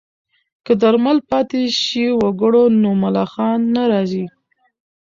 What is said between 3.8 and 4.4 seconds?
راځي.